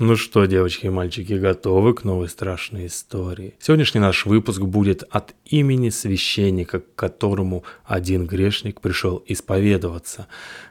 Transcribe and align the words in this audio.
Ну 0.00 0.16
что, 0.16 0.44
девочки 0.46 0.86
и 0.86 0.90
мальчики, 0.90 1.34
готовы 1.34 1.94
к 1.94 2.02
новой 2.02 2.28
страшной 2.28 2.86
истории? 2.86 3.54
Сегодняшний 3.60 4.00
наш 4.00 4.26
выпуск 4.26 4.60
будет 4.60 5.04
от 5.08 5.36
имени 5.44 5.90
священника, 5.90 6.80
к 6.80 6.94
которому 6.96 7.62
один 7.84 8.26
грешник 8.26 8.80
пришел 8.80 9.22
исповедоваться. 9.28 10.26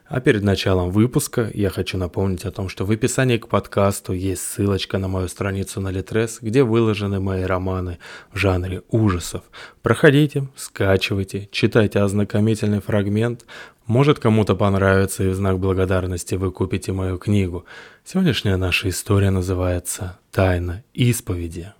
А 0.07 0.19
перед 0.19 0.43
началом 0.43 0.91
выпуска 0.91 1.49
я 1.53 1.69
хочу 1.69 1.97
напомнить 1.97 2.43
о 2.43 2.51
том, 2.51 2.67
что 2.67 2.85
в 2.85 2.91
описании 2.91 3.37
к 3.37 3.47
подкасту 3.47 4.11
есть 4.11 4.41
ссылочка 4.41 4.97
на 4.97 5.07
мою 5.07 5.29
страницу 5.29 5.79
на 5.79 5.89
Литрес, 5.89 6.39
где 6.41 6.63
выложены 6.63 7.21
мои 7.21 7.43
романы 7.43 7.99
в 8.33 8.37
жанре 8.37 8.83
ужасов. 8.89 9.43
Проходите, 9.81 10.49
скачивайте, 10.57 11.47
читайте 11.51 11.99
ознакомительный 11.99 12.81
фрагмент, 12.81 13.45
может 13.85 14.19
кому-то 14.19 14.55
понравится 14.55 15.23
и 15.23 15.29
в 15.29 15.35
знак 15.35 15.59
благодарности 15.59 16.35
вы 16.35 16.51
купите 16.51 16.91
мою 16.93 17.17
книгу. 17.17 17.65
Сегодняшняя 18.05 18.57
наша 18.57 18.89
история 18.89 19.29
называется 19.29 20.19
«Тайна 20.31 20.83
исповеди». 20.93 21.73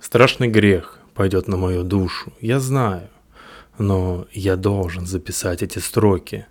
Страшный 0.00 0.48
грех 0.48 0.98
пойдет 1.14 1.48
на 1.48 1.56
мою 1.56 1.84
душу, 1.84 2.32
я 2.40 2.60
знаю, 2.60 3.08
но 3.78 4.26
я 4.32 4.56
должен 4.56 5.06
записать 5.06 5.62
эти 5.62 5.78
строки. 5.78 6.46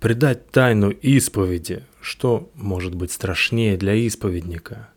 Предать 0.00 0.50
тайну 0.50 0.90
исповеди, 0.90 1.84
что 2.00 2.50
может 2.54 2.94
быть 2.94 3.12
страшнее 3.12 3.76
для 3.76 3.94
исповедника. 4.06 4.88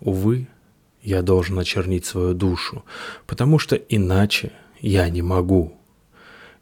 Увы, 0.00 0.48
я 1.02 1.22
должен 1.22 1.58
очернить 1.58 2.06
свою 2.06 2.32
душу, 2.34 2.84
потому 3.26 3.58
что 3.58 3.76
иначе 3.76 4.52
я 4.80 5.08
не 5.10 5.22
могу. 5.22 5.74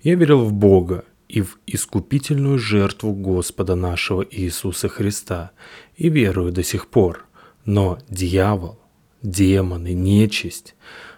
Я 0.02 0.16
верил 0.16 0.44
в 0.44 0.52
Бога 0.52 1.04
и 1.28 1.40
в 1.42 1.58
искупительную 1.66 2.58
жертву 2.58 3.12
Господа 3.12 3.74
нашего 3.74 4.24
Иисуса 4.28 4.88
Христа, 4.88 5.52
и 5.96 6.08
верую 6.08 6.52
до 6.52 6.62
сих 6.62 6.88
пор. 6.88 7.26
Но 7.64 7.98
дьявол, 8.08 8.78
демоны, 9.22 9.92
нечисть, 9.92 10.76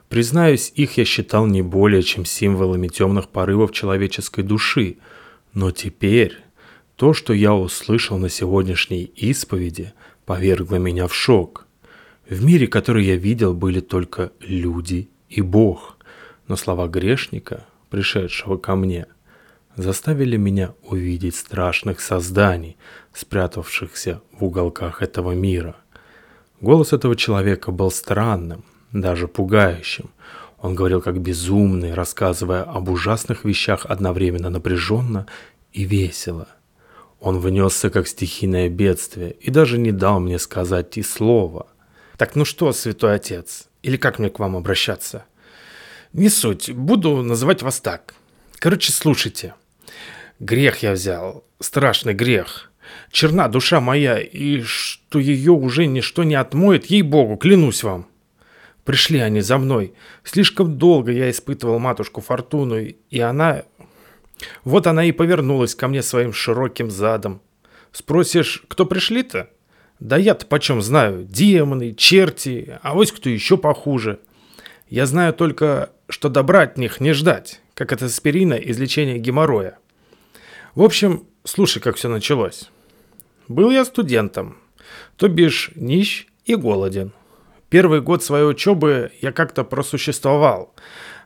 признаюсь, 0.08 0.72
их 0.74 0.96
я 0.96 1.04
считал 1.04 1.46
не 1.46 1.62
более 1.62 2.02
чем 2.02 2.24
символами 2.24 2.88
темных 2.88 3.28
порывов 3.28 3.72
человеческой 3.72 4.44
души, 4.44 4.96
но 5.52 5.70
теперь 5.70 6.38
то, 6.96 7.12
что 7.12 7.32
я 7.32 7.54
услышал 7.54 8.18
на 8.18 8.28
сегодняшней 8.28 9.04
исповеди, 9.04 9.92
повергло 10.24 10.76
меня 10.76 11.06
в 11.06 11.14
шок. 11.14 11.66
В 12.28 12.44
мире, 12.44 12.66
который 12.66 13.04
я 13.04 13.16
видел, 13.16 13.54
были 13.54 13.80
только 13.80 14.32
люди 14.40 15.08
и 15.28 15.40
Бог, 15.42 15.98
но 16.46 16.56
слова 16.56 16.88
грешника, 16.88 17.66
пришедшего 17.90 18.56
ко 18.56 18.74
мне– 18.74 19.06
заставили 19.78 20.36
меня 20.36 20.74
увидеть 20.82 21.36
страшных 21.36 22.00
созданий, 22.00 22.76
спрятавшихся 23.14 24.20
в 24.32 24.44
уголках 24.44 25.02
этого 25.02 25.32
мира. 25.32 25.76
Голос 26.60 26.92
этого 26.92 27.14
человека 27.14 27.70
был 27.70 27.92
странным, 27.92 28.64
даже 28.92 29.28
пугающим. 29.28 30.10
Он 30.60 30.74
говорил 30.74 31.00
как 31.00 31.20
безумный, 31.20 31.94
рассказывая 31.94 32.64
об 32.64 32.88
ужасных 32.88 33.44
вещах 33.44 33.86
одновременно 33.86 34.50
напряженно 34.50 35.26
и 35.72 35.84
весело. 35.84 36.48
Он 37.20 37.38
внесся 37.38 37.90
как 37.90 38.08
стихийное 38.08 38.68
бедствие 38.68 39.30
и 39.40 39.50
даже 39.50 39.78
не 39.78 39.92
дал 39.92 40.18
мне 40.18 40.40
сказать 40.40 40.98
и 40.98 41.02
слова. 41.02 41.68
«Так 42.16 42.34
ну 42.34 42.44
что, 42.44 42.72
святой 42.72 43.14
отец, 43.14 43.68
или 43.82 43.96
как 43.96 44.18
мне 44.18 44.28
к 44.28 44.40
вам 44.40 44.56
обращаться?» 44.56 45.24
«Не 46.12 46.30
суть, 46.30 46.72
буду 46.72 47.22
называть 47.22 47.62
вас 47.62 47.80
так. 47.80 48.14
Короче, 48.58 48.90
слушайте. 48.92 49.54
Грех 50.40 50.84
я 50.84 50.92
взял, 50.92 51.44
страшный 51.58 52.14
грех. 52.14 52.70
Черна 53.10 53.48
душа 53.48 53.80
моя, 53.80 54.20
и 54.20 54.60
что 54.62 55.18
ее 55.18 55.52
уже 55.52 55.86
ничто 55.86 56.22
не 56.22 56.36
отмоет, 56.36 56.86
ей-богу, 56.86 57.36
клянусь 57.36 57.82
вам. 57.82 58.06
Пришли 58.84 59.18
они 59.18 59.40
за 59.40 59.58
мной. 59.58 59.92
Слишком 60.22 60.78
долго 60.78 61.12
я 61.12 61.28
испытывал 61.30 61.78
матушку 61.78 62.20
Фортуну, 62.20 62.78
и 62.78 63.18
она... 63.20 63.64
Вот 64.62 64.86
она 64.86 65.04
и 65.04 65.12
повернулась 65.12 65.74
ко 65.74 65.88
мне 65.88 66.02
своим 66.02 66.32
широким 66.32 66.90
задом. 66.90 67.42
Спросишь, 67.90 68.62
кто 68.68 68.86
пришли-то? 68.86 69.50
Да 69.98 70.16
я-то 70.16 70.46
почем 70.46 70.80
знаю, 70.80 71.24
демоны, 71.24 71.92
черти, 71.92 72.78
а 72.82 72.94
вось 72.94 73.10
кто 73.10 73.28
еще 73.28 73.56
похуже. 73.56 74.20
Я 74.88 75.06
знаю 75.06 75.34
только, 75.34 75.90
что 76.08 76.28
добра 76.28 76.62
от 76.62 76.78
них 76.78 77.00
не 77.00 77.12
ждать, 77.12 77.60
как 77.74 77.92
от 77.92 78.02
аспирина 78.02 78.54
из 78.54 78.78
лечения 78.78 79.18
геморроя. 79.18 79.76
В 80.78 80.82
общем, 80.84 81.26
слушай, 81.42 81.80
как 81.80 81.96
все 81.96 82.08
началось. 82.08 82.70
Был 83.48 83.72
я 83.72 83.84
студентом, 83.84 84.58
то 85.16 85.26
бишь 85.26 85.72
нищ 85.74 86.28
и 86.44 86.54
голоден. 86.54 87.10
Первый 87.68 88.00
год 88.00 88.22
своей 88.22 88.44
учебы 88.44 89.10
я 89.20 89.32
как-то 89.32 89.64
просуществовал, 89.64 90.72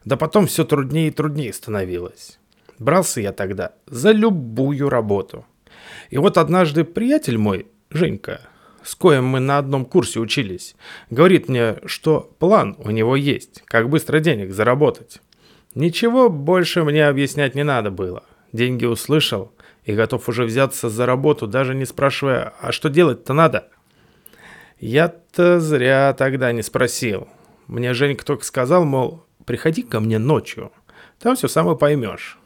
да 0.06 0.16
потом 0.16 0.46
все 0.46 0.64
труднее 0.64 1.08
и 1.08 1.10
труднее 1.10 1.52
становилось. 1.52 2.38
Брался 2.78 3.20
я 3.20 3.32
тогда 3.32 3.74
за 3.86 4.12
любую 4.12 4.88
работу. 4.88 5.44
И 6.08 6.16
вот 6.16 6.38
однажды 6.38 6.84
приятель 6.84 7.36
мой, 7.36 7.66
Женька, 7.91 8.41
с 8.82 8.94
коем 8.94 9.26
мы 9.26 9.41
на 9.41 9.58
одном 9.58 9.84
курсе 9.84 10.18
учились, 10.18 10.76
говорит 11.10 11.50
мне, 11.50 11.76
что 11.84 12.34
план 12.38 12.74
у 12.78 12.91
него 12.91 13.16
есть, 13.16 13.60
как 13.66 13.91
быстро 13.91 14.18
денег 14.18 14.54
заработать. 14.54 15.20
Ничего 15.74 16.30
больше 16.30 16.84
мне 16.84 17.06
объяснять 17.06 17.54
не 17.54 17.64
надо 17.64 17.91
было. 17.91 18.24
Деньги 18.52 18.84
услышал 18.84 19.52
и 19.84 19.94
готов 19.94 20.28
уже 20.28 20.44
взяться 20.44 20.88
за 20.88 21.06
работу, 21.06 21.46
даже 21.46 21.74
не 21.74 21.84
спрашивая, 21.84 22.54
а 22.60 22.72
что 22.72 22.88
делать-то 22.88 23.32
надо? 23.32 23.68
Я-то 24.78 25.60
зря 25.60 26.14
тогда 26.16 26.52
не 26.52 26.62
спросил. 26.62 27.28
Мне 27.66 27.94
Женька 27.94 28.24
только 28.24 28.44
сказал, 28.44 28.84
мол, 28.84 29.24
приходи 29.46 29.82
ко 29.82 30.00
мне 30.00 30.18
ночью, 30.18 30.72
там 31.18 31.36
все 31.36 31.48
самое 31.48 31.76
поймешь. 31.76 32.38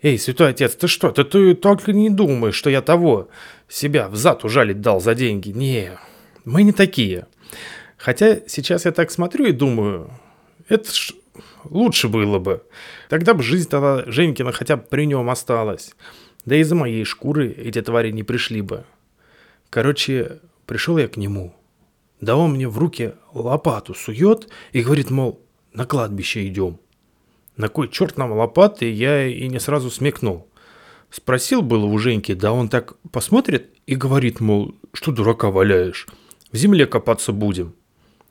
«Эй, 0.00 0.16
святой 0.16 0.50
отец, 0.50 0.76
ты 0.76 0.86
что, 0.86 1.10
ты, 1.10 1.24
ты 1.24 1.54
только 1.54 1.92
не 1.92 2.08
думаешь, 2.08 2.54
что 2.54 2.70
я 2.70 2.82
того, 2.82 3.28
себя 3.68 4.08
в 4.08 4.14
зад 4.14 4.44
ужалить 4.44 4.80
дал 4.80 5.00
за 5.00 5.16
деньги. 5.16 5.50
Не, 5.50 5.98
мы 6.44 6.62
не 6.62 6.72
такие. 6.72 7.26
Хотя 7.96 8.38
сейчас 8.46 8.84
я 8.84 8.92
так 8.92 9.10
смотрю 9.10 9.46
и 9.46 9.52
думаю, 9.52 10.12
это 10.68 10.92
ж 10.92 11.14
Лучше 11.64 12.08
было 12.08 12.38
бы. 12.38 12.62
Тогда 13.08 13.34
бы 13.34 13.42
жизнь 13.42 13.68
тогда 13.68 14.04
Женькина 14.06 14.52
хотя 14.52 14.76
бы 14.76 14.84
при 14.88 15.06
нем 15.06 15.30
осталась. 15.30 15.94
Да 16.44 16.56
и 16.56 16.62
за 16.62 16.74
моей 16.74 17.04
шкуры 17.04 17.50
эти 17.50 17.82
твари 17.82 18.10
не 18.10 18.22
пришли 18.22 18.62
бы. 18.62 18.84
Короче, 19.70 20.40
пришел 20.66 20.98
я 20.98 21.08
к 21.08 21.16
нему. 21.16 21.54
Да 22.20 22.36
он 22.36 22.52
мне 22.52 22.68
в 22.68 22.78
руки 22.78 23.12
лопату 23.32 23.94
сует 23.94 24.48
и 24.72 24.82
говорит, 24.82 25.10
мол, 25.10 25.40
на 25.72 25.84
кладбище 25.84 26.46
идем. 26.48 26.80
На 27.56 27.68
кой 27.68 27.88
черт 27.88 28.16
нам 28.16 28.32
лопаты, 28.32 28.90
я 28.90 29.26
и 29.26 29.48
не 29.48 29.60
сразу 29.60 29.90
смекнул. 29.90 30.48
Спросил 31.10 31.62
было 31.62 31.86
у 31.86 31.98
Женьки, 31.98 32.34
да 32.34 32.52
он 32.52 32.68
так 32.68 32.96
посмотрит 33.10 33.70
и 33.86 33.94
говорит, 33.94 34.40
мол, 34.40 34.74
что 34.92 35.10
дурака 35.10 35.50
валяешь, 35.50 36.06
в 36.52 36.56
земле 36.56 36.86
копаться 36.86 37.32
будем. 37.32 37.74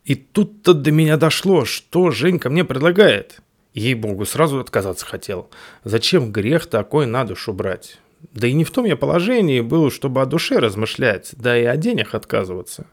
И 0.07 0.15
тут-то 0.15 0.73
до 0.73 0.89
меня 0.89 1.17
дошло, 1.17 1.65
что 1.65 2.11
Женька 2.11 2.49
мне 2.49 2.63
предлагает. 2.63 3.41
Ей-богу, 3.73 4.25
сразу 4.25 4.57
отказаться 4.57 5.05
хотел. 5.05 5.49
Зачем 5.83 6.31
грех 6.31 6.67
такой 6.67 7.05
на 7.05 7.25
душу 7.25 7.51
брать? 7.51 7.99
Да 8.31 8.47
и 8.47 8.53
не 8.53 8.63
в 8.63 8.71
том 8.71 8.85
я 8.85 8.95
положении 8.95 9.59
был, 9.59 9.91
чтобы 9.91 10.21
о 10.21 10.25
душе 10.25 10.59
размышлять, 10.59 11.31
да 11.33 11.59
и 11.59 11.65
о 11.65 11.75
денег 11.75 12.15
отказываться. 12.15 12.87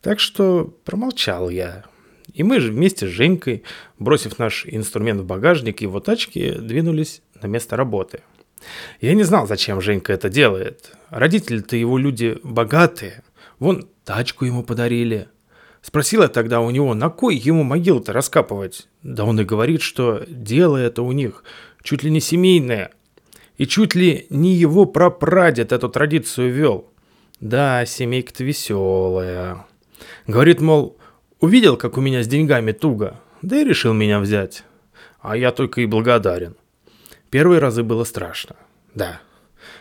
Так 0.00 0.20
что 0.20 0.74
промолчал 0.86 1.50
я. 1.50 1.84
И 2.32 2.42
мы 2.42 2.60
же 2.60 2.72
вместе 2.72 3.06
с 3.06 3.10
Женькой, 3.10 3.62
бросив 3.98 4.38
наш 4.38 4.64
инструмент 4.66 5.20
в 5.20 5.26
багажник 5.26 5.82
его 5.82 6.00
тачки, 6.00 6.54
двинулись 6.58 7.20
на 7.42 7.46
место 7.46 7.76
работы. 7.76 8.22
Я 9.02 9.12
не 9.12 9.24
знал, 9.24 9.46
зачем 9.46 9.82
Женька 9.82 10.14
это 10.14 10.30
делает. 10.30 10.92
Родители-то 11.10 11.76
его 11.76 11.98
люди 11.98 12.38
богатые. 12.42 13.22
Вон 13.58 13.86
тачку 14.04 14.46
ему 14.46 14.62
подарили, 14.62 15.28
Спросила 15.82 16.28
тогда 16.28 16.60
у 16.60 16.70
него, 16.70 16.94
на 16.94 17.08
кой 17.08 17.36
ему 17.36 17.62
могилу-то 17.62 18.12
раскапывать? 18.12 18.88
Да 19.02 19.24
он 19.24 19.40
и 19.40 19.44
говорит, 19.44 19.80
что 19.80 20.24
дело 20.28 20.76
это 20.76 21.02
у 21.02 21.12
них 21.12 21.44
чуть 21.82 22.02
ли 22.02 22.10
не 22.10 22.20
семейное. 22.20 22.90
И 23.56 23.66
чуть 23.66 23.94
ли 23.94 24.26
не 24.30 24.54
его 24.54 24.84
прапрадед 24.84 25.72
эту 25.72 25.88
традицию 25.88 26.52
вел. 26.52 26.90
Да, 27.40 27.86
семейка-то 27.86 28.44
веселая. 28.44 29.66
Говорит, 30.26 30.60
мол, 30.60 30.96
увидел, 31.40 31.76
как 31.76 31.96
у 31.96 32.00
меня 32.00 32.22
с 32.22 32.28
деньгами 32.28 32.72
туго, 32.72 33.20
да 33.42 33.60
и 33.60 33.64
решил 33.64 33.92
меня 33.94 34.20
взять. 34.20 34.64
А 35.20 35.36
я 35.36 35.50
только 35.50 35.80
и 35.80 35.86
благодарен. 35.86 36.56
Первые 37.30 37.60
разы 37.60 37.82
было 37.82 38.04
страшно. 38.04 38.56
Да. 38.94 39.20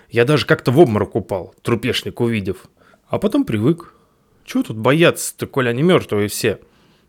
Я 0.10 0.26
даже 0.26 0.46
как-то 0.46 0.72
в 0.72 0.80
обморок 0.80 1.16
упал, 1.16 1.54
трупешник 1.62 2.20
увидев. 2.20 2.66
А 3.08 3.20
потом 3.20 3.46
привык. 3.46 3.94
Чего 4.48 4.64
тут 4.64 4.78
бояться-то, 4.78 5.46
коль 5.46 5.68
они 5.68 5.84
мертвые 5.84 6.30
все? 6.30 6.60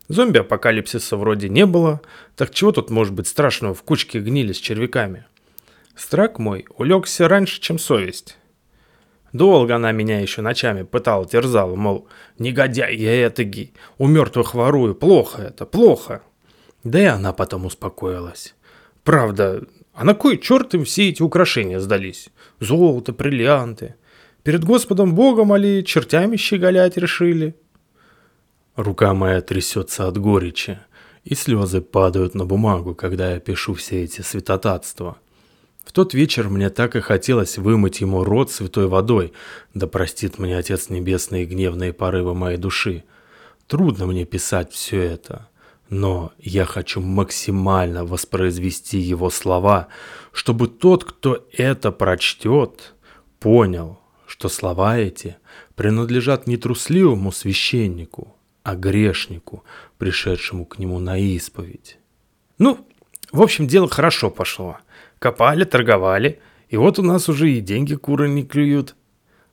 Зомби-апокалипсиса 0.09 1.15
вроде 1.15 1.47
не 1.47 1.65
было, 1.65 2.01
так 2.35 2.53
чего 2.53 2.73
тут 2.73 2.89
может 2.89 3.13
быть 3.13 3.29
страшного 3.29 3.73
в 3.73 3.81
кучке 3.81 4.19
гнили 4.19 4.51
с 4.51 4.57
червяками? 4.57 5.25
Страх 5.95 6.37
мой 6.37 6.65
улегся 6.75 7.29
раньше, 7.29 7.61
чем 7.61 7.79
совесть. 7.79 8.37
Долго 9.31 9.75
она 9.75 9.93
меня 9.93 10.19
еще 10.19 10.41
ночами 10.41 10.83
пытала, 10.83 11.25
терзала, 11.25 11.75
мол, 11.75 12.09
негодяй 12.39 12.97
я 12.97 13.27
этакий, 13.27 13.73
у 13.97 14.07
мертвых 14.07 14.53
ворую, 14.53 14.93
плохо 14.93 15.43
это, 15.43 15.65
плохо. 15.65 16.23
Да 16.83 16.99
и 16.99 17.05
она 17.05 17.31
потом 17.31 17.65
успокоилась. 17.65 18.53
Правда, 19.05 19.63
а 19.93 20.03
на 20.03 20.13
кой 20.13 20.39
черт 20.39 20.73
им 20.73 20.83
все 20.83 21.07
эти 21.07 21.21
украшения 21.21 21.79
сдались? 21.79 22.31
Золото, 22.59 23.13
бриллианты. 23.13 23.95
Перед 24.49 24.63
Господом 24.63 25.13
Богом 25.13 25.53
али 25.53 25.83
чертями 25.83 26.35
щеголять 26.35 26.97
решили? 26.97 27.53
Рука 28.75 29.13
моя 29.13 29.41
трясется 29.41 30.07
от 30.07 30.17
горечи, 30.17 30.79
и 31.23 31.35
слезы 31.35 31.81
падают 31.81 32.33
на 32.33 32.45
бумагу, 32.45 32.95
когда 32.95 33.33
я 33.33 33.39
пишу 33.39 33.75
все 33.75 34.05
эти 34.05 34.21
святотатства. 34.21 35.17
В 35.85 35.91
тот 35.91 36.15
вечер 36.15 36.49
мне 36.49 36.71
так 36.71 36.95
и 36.95 36.99
хотелось 36.99 37.59
вымыть 37.59 38.01
ему 38.01 38.23
рот 38.23 38.49
святой 38.51 38.87
водой, 38.87 39.33
да 39.75 39.85
простит 39.85 40.39
мне 40.39 40.57
Отец 40.57 40.89
Небесный 40.89 41.45
гневные 41.45 41.93
порывы 41.93 42.33
моей 42.33 42.57
души. 42.57 43.03
Трудно 43.67 44.07
мне 44.07 44.25
писать 44.25 44.71
все 44.71 44.99
это, 44.99 45.47
но 45.89 46.31
я 46.39 46.65
хочу 46.65 47.01
максимально 47.01 48.03
воспроизвести 48.03 48.97
его 48.97 49.29
слова, 49.29 49.89
чтобы 50.31 50.67
тот, 50.67 51.03
кто 51.03 51.45
это 51.55 51.91
прочтет, 51.91 52.95
понял, 53.39 53.99
что 54.29 54.47
слова 54.47 54.97
эти 54.97 55.37
принадлежат 55.75 56.45
не 56.45 56.55
трусливому 56.55 57.31
священнику, 57.31 58.35
а 58.61 58.75
грешнику, 58.75 59.63
пришедшему 59.97 60.65
к 60.65 60.77
нему 60.77 60.99
на 60.99 61.17
исповедь. 61.17 61.97
Ну, 62.59 62.85
в 63.31 63.41
общем, 63.41 63.65
дело 63.65 63.89
хорошо 63.89 64.29
пошло. 64.29 64.77
Копали, 65.17 65.63
торговали, 65.63 66.39
и 66.69 66.77
вот 66.77 66.99
у 66.99 67.01
нас 67.01 67.27
уже 67.27 67.51
и 67.51 67.59
деньги 67.59 67.95
куры 67.95 68.29
не 68.29 68.45
клюют. 68.45 68.95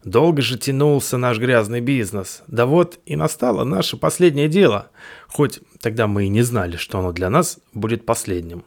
Долго 0.05 0.43
же 0.43 0.58
тянулся 0.58 1.17
наш 1.17 1.38
грязный 1.38 1.81
бизнес. 1.81 2.43
Да 2.46 2.67
вот 2.67 3.00
и 3.06 3.17
настало 3.17 3.64
наше 3.64 3.96
последнее 3.96 4.49
дело. 4.49 4.90
Хоть 5.26 5.61
тогда 5.81 6.06
мы 6.06 6.26
и 6.26 6.28
не 6.28 6.43
знали, 6.43 6.76
что 6.76 6.99
оно 6.99 7.12
для 7.12 7.31
нас 7.31 7.58
будет 7.73 8.05
последним. 8.05 8.62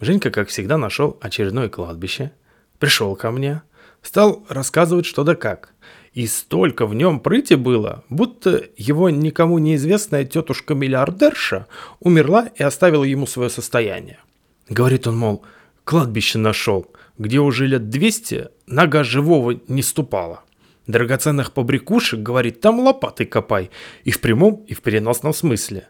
Женька, 0.00 0.30
как 0.32 0.48
всегда, 0.48 0.76
нашел 0.76 1.16
очередное 1.20 1.68
кладбище. 1.68 2.32
Пришел 2.80 3.14
ко 3.14 3.30
мне. 3.30 3.62
Стал 4.06 4.46
рассказывать 4.48 5.04
что 5.04 5.24
да 5.24 5.34
как. 5.34 5.74
И 6.12 6.28
столько 6.28 6.86
в 6.86 6.94
нем 6.94 7.18
прыти 7.18 7.54
было, 7.54 8.04
будто 8.08 8.62
его 8.76 9.10
никому 9.10 9.58
неизвестная 9.58 10.24
тетушка-миллиардерша 10.24 11.66
умерла 11.98 12.48
и 12.54 12.62
оставила 12.62 13.02
ему 13.02 13.26
свое 13.26 13.50
состояние. 13.50 14.20
Говорит 14.68 15.08
он, 15.08 15.18
мол, 15.18 15.44
кладбище 15.82 16.38
нашел, 16.38 16.86
где 17.18 17.40
уже 17.40 17.66
лет 17.66 17.90
200 17.90 18.50
нога 18.68 19.02
живого 19.02 19.58
не 19.66 19.82
ступала. 19.82 20.44
Драгоценных 20.86 21.52
побрякушек, 21.52 22.20
говорит, 22.20 22.60
там 22.60 22.78
лопатой 22.78 23.26
копай, 23.26 23.70
и 24.04 24.12
в 24.12 24.20
прямом, 24.20 24.64
и 24.68 24.74
в 24.74 24.82
переносном 24.82 25.34
смысле. 25.34 25.88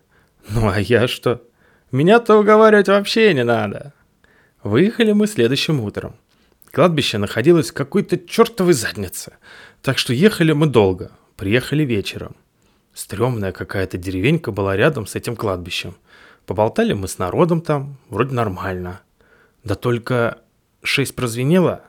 Ну 0.48 0.70
а 0.70 0.80
я 0.80 1.06
что? 1.06 1.42
Меня-то 1.92 2.38
уговаривать 2.38 2.88
вообще 2.88 3.34
не 3.34 3.44
надо. 3.44 3.92
Выехали 4.62 5.12
мы 5.12 5.26
следующим 5.26 5.80
утром. 5.80 6.16
Кладбище 6.76 7.16
находилось 7.16 7.70
в 7.70 7.72
какой-то 7.72 8.18
чертовой 8.18 8.74
заднице, 8.74 9.38
так 9.80 9.96
что 9.96 10.12
ехали 10.12 10.52
мы 10.52 10.66
долго, 10.66 11.10
приехали 11.34 11.84
вечером. 11.84 12.36
Стремная 12.92 13.52
какая-то 13.52 13.96
деревенька 13.96 14.52
была 14.52 14.76
рядом 14.76 15.06
с 15.06 15.14
этим 15.14 15.36
кладбищем. 15.36 15.96
Поболтали 16.44 16.92
мы 16.92 17.08
с 17.08 17.16
народом 17.16 17.62
там, 17.62 17.96
вроде 18.10 18.34
нормально. 18.34 19.00
Да 19.64 19.74
только 19.74 20.40
шесть 20.82 21.16
прозвенело, 21.16 21.80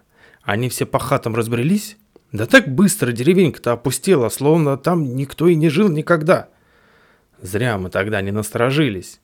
они 0.41 0.69
все 0.69 0.85
по 0.85 0.99
хатам 0.99 1.35
разбрелись. 1.35 1.97
Да 2.31 2.45
так 2.45 2.73
быстро 2.73 3.11
деревенька-то 3.11 3.73
опустела, 3.73 4.29
словно 4.29 4.77
там 4.77 5.17
никто 5.17 5.49
и 5.49 5.55
не 5.55 5.67
жил 5.67 5.89
никогда. 5.89 6.47
Зря 7.41 7.77
мы 7.77 7.89
тогда 7.89 8.21
не 8.21 8.31
насторожились. 8.31 9.19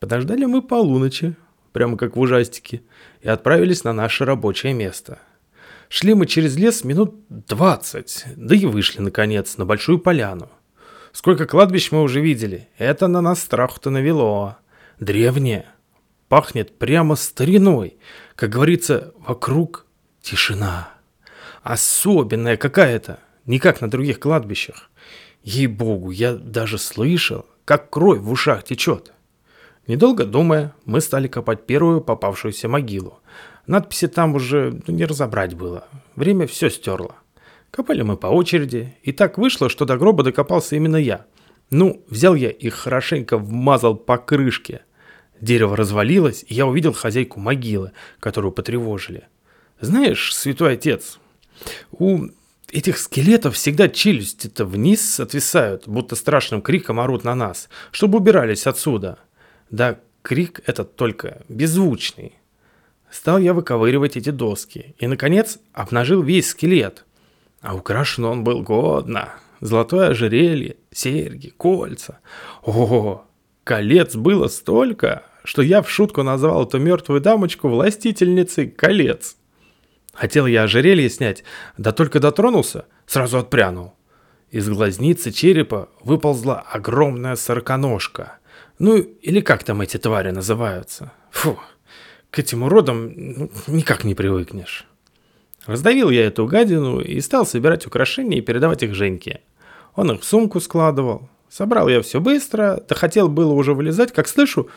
Подождали 0.00 0.44
мы 0.44 0.60
полуночи, 0.60 1.36
прямо 1.78 1.96
как 1.96 2.16
в 2.16 2.20
ужастике, 2.20 2.82
и 3.20 3.28
отправились 3.28 3.84
на 3.84 3.92
наше 3.92 4.24
рабочее 4.24 4.72
место. 4.74 5.20
Шли 5.88 6.12
мы 6.12 6.26
через 6.26 6.56
лес 6.56 6.82
минут 6.82 7.14
двадцать, 7.28 8.24
да 8.34 8.56
и 8.56 8.66
вышли, 8.66 9.00
наконец, 9.00 9.56
на 9.58 9.64
большую 9.64 10.00
поляну. 10.00 10.48
Сколько 11.12 11.46
кладбищ 11.46 11.92
мы 11.92 12.02
уже 12.02 12.20
видели, 12.20 12.68
это 12.78 13.06
на 13.06 13.20
нас 13.20 13.40
страху-то 13.40 13.90
навело. 13.90 14.56
Древнее, 14.98 15.66
пахнет 16.28 16.76
прямо 16.80 17.14
стариной, 17.14 17.96
как 18.34 18.50
говорится, 18.50 19.14
вокруг 19.24 19.86
тишина. 20.20 20.88
Особенная 21.62 22.56
какая-то, 22.56 23.20
не 23.46 23.60
как 23.60 23.80
на 23.80 23.88
других 23.88 24.18
кладбищах. 24.18 24.90
Ей-богу, 25.44 26.10
я 26.10 26.34
даже 26.34 26.76
слышал, 26.76 27.46
как 27.64 27.88
кровь 27.88 28.18
в 28.18 28.32
ушах 28.32 28.64
течет. 28.64 29.12
Недолго 29.88 30.26
думая, 30.26 30.74
мы 30.84 31.00
стали 31.00 31.28
копать 31.28 31.64
первую 31.64 32.02
попавшуюся 32.02 32.68
могилу. 32.68 33.20
Надписи 33.66 34.06
там 34.06 34.34
уже 34.34 34.80
ну, 34.86 34.94
не 34.94 35.06
разобрать 35.06 35.54
было. 35.54 35.88
Время 36.14 36.46
все 36.46 36.68
стерло. 36.68 37.16
Копали 37.70 38.02
мы 38.02 38.18
по 38.18 38.26
очереди, 38.26 38.94
и 39.02 39.12
так 39.12 39.38
вышло, 39.38 39.70
что 39.70 39.86
до 39.86 39.96
гроба 39.96 40.24
докопался 40.24 40.76
именно 40.76 40.96
я. 40.96 41.24
Ну, 41.70 42.04
взял 42.08 42.34
я 42.34 42.50
их 42.50 42.74
хорошенько 42.74 43.38
вмазал 43.38 43.96
по 43.96 44.18
крышке. 44.18 44.82
Дерево 45.40 45.74
развалилось, 45.74 46.44
и 46.46 46.54
я 46.54 46.66
увидел 46.66 46.92
хозяйку 46.92 47.40
могилы, 47.40 47.92
которую 48.20 48.52
потревожили. 48.52 49.24
Знаешь, 49.80 50.34
святой 50.34 50.74
отец, 50.74 51.18
у 51.92 52.26
этих 52.70 52.98
скелетов 52.98 53.54
всегда 53.54 53.88
челюсти-то 53.88 54.66
вниз 54.66 55.18
отвисают, 55.18 55.84
будто 55.86 56.14
страшным 56.14 56.60
криком 56.60 57.00
орут 57.00 57.24
на 57.24 57.34
нас, 57.34 57.70
чтобы 57.90 58.18
убирались 58.18 58.66
отсюда. 58.66 59.18
Да, 59.70 59.98
крик 60.22 60.60
этот 60.66 60.96
только 60.96 61.42
беззвучный. 61.48 62.34
Стал 63.10 63.38
я 63.38 63.54
выковыривать 63.54 64.16
эти 64.16 64.30
доски 64.30 64.94
и, 64.98 65.06
наконец, 65.06 65.58
обнажил 65.72 66.22
весь 66.22 66.50
скелет. 66.50 67.04
А 67.60 67.74
украшен 67.74 68.24
он 68.24 68.44
был 68.44 68.62
годно. 68.62 69.30
Золотое 69.60 70.10
ожерелье, 70.10 70.76
серьги, 70.92 71.48
кольца. 71.48 72.20
О, 72.62 73.24
колец 73.64 74.14
было 74.14 74.48
столько, 74.48 75.24
что 75.42 75.62
я 75.62 75.82
в 75.82 75.90
шутку 75.90 76.22
назвал 76.22 76.64
эту 76.64 76.78
мертвую 76.78 77.20
дамочку 77.20 77.68
властительницей 77.68 78.68
колец. 78.68 79.36
Хотел 80.12 80.46
я 80.46 80.64
ожерелье 80.64 81.08
снять, 81.10 81.44
да 81.76 81.92
только 81.92 82.20
дотронулся, 82.20 82.86
сразу 83.06 83.38
отпрянул. 83.38 83.94
Из 84.50 84.68
глазницы 84.68 85.30
черепа 85.30 85.88
выползла 86.02 86.60
огромная 86.60 87.36
сороконожка. 87.36 88.38
Ну, 88.78 88.96
или 88.96 89.40
как 89.40 89.64
там 89.64 89.80
эти 89.80 89.96
твари 89.96 90.30
называются. 90.30 91.12
Фу, 91.30 91.58
к 92.30 92.38
этим 92.38 92.62
уродам 92.62 93.12
ну, 93.14 93.50
никак 93.66 94.04
не 94.04 94.14
привыкнешь. 94.14 94.86
Раздавил 95.66 96.10
я 96.10 96.26
эту 96.26 96.46
гадину 96.46 97.00
и 97.00 97.20
стал 97.20 97.44
собирать 97.44 97.86
украшения 97.86 98.38
и 98.38 98.42
передавать 98.42 98.82
их 98.82 98.94
Женьке. 98.94 99.40
Он 99.94 100.12
их 100.12 100.20
в 100.20 100.24
сумку 100.24 100.60
складывал. 100.60 101.28
Собрал 101.50 101.88
я 101.88 102.00
все 102.02 102.20
быстро, 102.20 102.82
да 102.88 102.94
хотел 102.94 103.28
было 103.28 103.52
уже 103.52 103.74
вылезать, 103.74 104.12
как 104.12 104.28
слышу, 104.28 104.68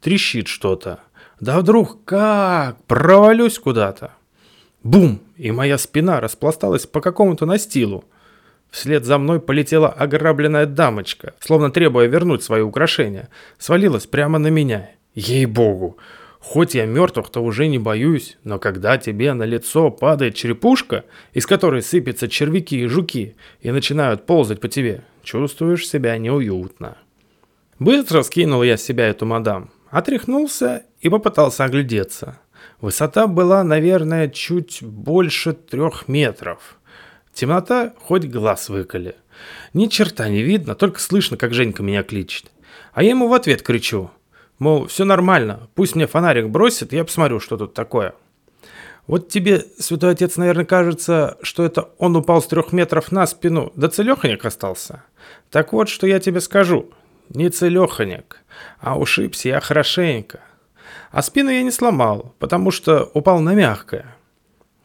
трещит 0.00 0.48
что-то. 0.48 1.00
Да 1.40 1.60
вдруг 1.60 2.04
как 2.04 2.82
провалюсь 2.84 3.58
куда-то. 3.58 4.12
Бум! 4.82 5.20
И 5.36 5.50
моя 5.50 5.78
спина 5.78 6.20
распласталась 6.20 6.86
по 6.86 7.00
какому-то 7.00 7.46
настилу. 7.46 8.04
Вслед 8.70 9.04
за 9.04 9.18
мной 9.18 9.40
полетела 9.40 9.88
ограбленная 9.88 10.66
дамочка, 10.66 11.34
словно 11.40 11.70
требуя 11.70 12.06
вернуть 12.06 12.42
свои 12.42 12.62
украшения. 12.62 13.28
Свалилась 13.58 14.06
прямо 14.06 14.38
на 14.38 14.48
меня. 14.48 14.90
Ей-богу! 15.14 15.96
Хоть 16.38 16.76
я 16.76 16.86
мертвых-то 16.86 17.40
уже 17.40 17.66
не 17.66 17.78
боюсь, 17.78 18.36
но 18.44 18.60
когда 18.60 18.98
тебе 18.98 19.32
на 19.32 19.42
лицо 19.42 19.90
падает 19.90 20.36
черепушка, 20.36 21.04
из 21.32 21.44
которой 21.44 21.82
сыпятся 21.82 22.28
червяки 22.28 22.82
и 22.82 22.86
жуки, 22.86 23.34
и 23.60 23.72
начинают 23.72 24.26
ползать 24.26 24.60
по 24.60 24.68
тебе, 24.68 25.02
чувствуешь 25.24 25.88
себя 25.88 26.16
неуютно. 26.18 26.98
Быстро 27.80 28.22
скинул 28.22 28.62
я 28.62 28.76
с 28.76 28.82
себя 28.82 29.08
эту 29.08 29.26
мадам, 29.26 29.70
отряхнулся 29.90 30.84
и 31.00 31.08
попытался 31.08 31.64
оглядеться. 31.64 32.38
Высота 32.80 33.26
была, 33.26 33.64
наверное, 33.64 34.28
чуть 34.28 34.82
больше 34.82 35.52
трех 35.52 36.06
метров. 36.06 36.78
Темнота 37.36 37.92
хоть 38.00 38.24
глаз 38.24 38.70
выколи. 38.70 39.14
Ни 39.74 39.88
черта 39.88 40.26
не 40.30 40.40
видно, 40.40 40.74
только 40.74 40.98
слышно, 40.98 41.36
как 41.36 41.52
Женька 41.52 41.82
меня 41.82 42.02
кличет. 42.02 42.46
А 42.94 43.02
я 43.02 43.10
ему 43.10 43.28
в 43.28 43.34
ответ 43.34 43.60
кричу. 43.60 44.10
Мол, 44.58 44.86
все 44.86 45.04
нормально, 45.04 45.68
пусть 45.74 45.94
мне 45.94 46.06
фонарик 46.06 46.48
бросит, 46.48 46.94
я 46.94 47.04
посмотрю, 47.04 47.38
что 47.38 47.58
тут 47.58 47.74
такое. 47.74 48.14
Вот 49.06 49.28
тебе, 49.28 49.66
святой 49.78 50.12
отец, 50.12 50.38
наверное, 50.38 50.64
кажется, 50.64 51.36
что 51.42 51.62
это 51.62 51.90
он 51.98 52.16
упал 52.16 52.40
с 52.40 52.46
трех 52.46 52.72
метров 52.72 53.12
на 53.12 53.26
спину, 53.26 53.70
да 53.76 53.90
целеханик 53.90 54.42
остался. 54.46 55.04
Так 55.50 55.74
вот, 55.74 55.90
что 55.90 56.06
я 56.06 56.20
тебе 56.20 56.40
скажу. 56.40 56.90
Не 57.28 57.50
целеханик, 57.50 58.44
а 58.80 58.98
ушибся 58.98 59.50
я 59.50 59.60
хорошенько. 59.60 60.40
А 61.10 61.20
спину 61.20 61.50
я 61.50 61.62
не 61.62 61.70
сломал, 61.70 62.34
потому 62.38 62.70
что 62.70 63.10
упал 63.12 63.40
на 63.40 63.52
мягкое. 63.52 64.16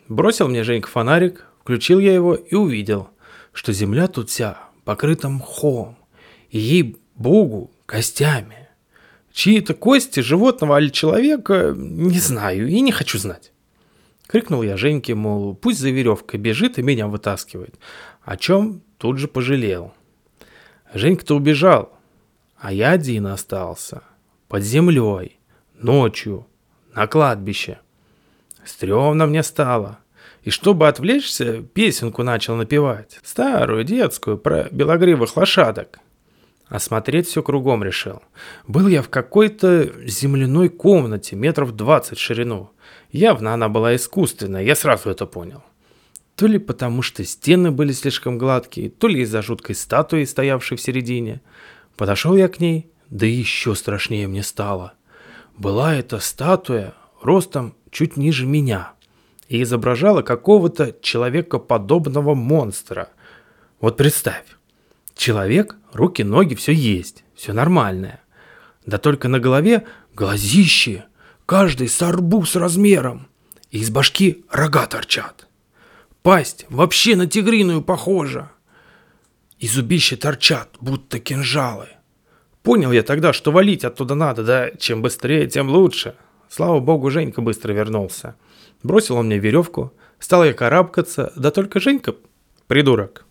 Бросил 0.10 0.50
мне 0.50 0.63
Женька 0.63 0.89
фонарик, 0.89 1.46
Включил 1.62 2.00
я 2.00 2.13
его 2.13 2.34
и 2.34 2.56
увидел, 2.56 3.10
что 3.53 3.72
земля 3.72 4.08
тут 4.08 4.30
вся 4.30 4.58
покрыта 4.84 5.30
мхом, 5.30 5.96
и 6.50 6.60
ей-богу, 6.60 7.72
костями. 7.86 8.68
Чьи-то 9.32 9.74
кости 9.75 10.20
животного 10.22 10.80
или 10.80 10.89
человека, 10.89 11.74
не 11.77 12.20
знаю 12.20 12.68
и 12.68 12.82
не 12.82 12.91
хочу 12.91 13.18
знать. 13.20 13.51
Крикнул 14.27 14.63
я 14.63 14.75
Женьке, 14.75 15.13
мол, 15.13 15.56
пусть 15.56 15.80
за 15.80 15.91
веревкой 15.91 16.39
бежит 16.39 16.80
и 16.80 16.82
меня 16.82 17.08
вытаскивает. 17.08 17.75
О 18.24 18.38
чем 18.38 18.82
тут 18.98 19.20
же 19.20 19.27
пожалел. 19.27 19.94
Женька-то 20.94 21.36
убежал, 21.36 21.98
а 22.58 22.74
я 22.74 22.91
один 22.91 23.27
остался. 23.27 24.01
Под 24.48 24.63
землей, 24.63 25.39
ночью, 25.75 26.48
на 26.94 27.08
кладбище. 27.08 27.80
Стремно 28.65 29.27
мне 29.27 29.44
стало. 29.44 30.00
И 30.44 30.50
чтобы 30.50 30.88
отвлечься, 30.88 31.62
песенку 31.62 32.24
начал 32.24 32.56
напевать. 32.56 33.20
Старую, 33.24 33.84
детскую, 33.84 34.38
про 34.38 34.68
белогривых 34.72 35.38
лошадок. 35.38 36.00
Осмотреть 36.68 37.28
все 37.28 37.44
кругом 37.44 37.84
решил. 37.84 38.22
Был 38.66 38.88
я 38.88 39.02
в 39.02 39.10
какой-то 39.10 39.92
земляной 40.06 40.70
комнате, 40.70 41.36
метров 41.36 41.76
двадцать 41.76 42.18
ширину. 42.18 42.72
Явно 43.12 43.54
она 43.54 43.70
была 43.70 43.96
искусственная, 43.96 44.64
я 44.64 44.76
сразу 44.76 45.10
это 45.10 45.26
понял. 45.26 45.64
То 46.36 46.48
ли 46.48 46.58
потому, 46.58 47.02
что 47.02 47.24
стены 47.24 47.70
были 47.72 47.92
слишком 47.92 48.38
гладкие, 48.38 48.90
то 48.90 49.08
ли 49.08 49.22
из-за 49.22 49.42
жуткой 49.42 49.76
статуи, 49.76 50.24
стоявшей 50.24 50.78
в 50.78 50.82
середине. 50.82 51.42
Подошел 51.98 52.36
я 52.36 52.48
к 52.48 52.60
ней, 52.60 52.90
да 53.10 53.26
еще 53.28 53.76
страшнее 53.76 54.28
мне 54.28 54.42
стало. 54.42 54.94
Была 55.58 55.94
эта 55.94 56.20
статуя 56.20 56.96
ростом 57.22 57.76
чуть 57.92 58.18
ниже 58.18 58.46
меня 58.46 58.94
и 59.51 59.63
изображала 59.63 60.22
какого-то 60.22 60.96
человекоподобного 61.01 62.36
монстра. 62.36 63.10
Вот 63.81 63.98
представь, 63.98 64.46
человек, 65.13 65.75
руки, 65.91 66.22
ноги, 66.24 66.55
все 66.55 66.72
есть, 66.72 67.25
все 67.36 67.51
нормальное. 67.51 68.22
Да 68.86 68.98
только 68.98 69.27
на 69.27 69.41
голове 69.41 69.86
глазищи, 70.15 71.03
каждый 71.46 71.89
с 71.89 72.01
арбуз 72.01 72.55
размером, 72.55 73.27
и 73.72 73.79
из 73.79 73.89
башки 73.89 74.46
рога 74.50 74.88
торчат. 74.88 75.48
Пасть 76.22 76.65
вообще 76.70 77.17
на 77.17 77.27
тигриную 77.27 77.81
похожа. 77.81 78.51
И 79.60 79.67
зубища 79.67 80.15
торчат, 80.15 80.70
будто 80.79 81.20
кинжалы. 81.20 81.89
Понял 82.63 82.93
я 82.93 83.03
тогда, 83.03 83.34
что 83.34 83.51
валить 83.51 83.84
оттуда 83.84 84.15
надо, 84.15 84.46
да 84.46 84.72
чем 84.79 85.01
быстрее, 85.01 85.48
тем 85.48 85.70
лучше. 85.70 86.15
Слава 86.48 86.79
богу, 86.79 87.10
Женька 87.10 87.41
быстро 87.41 87.74
вернулся. 87.74 88.36
Бросил 88.84 89.18
он 89.18 89.28
мне 89.28 89.38
веревку, 89.38 89.94
стал 90.20 90.44
я 90.44 90.54
карабкаться, 90.54 91.32
да 91.36 91.52
только 91.52 91.80
Женька, 91.80 92.16
придурок. 92.68 93.26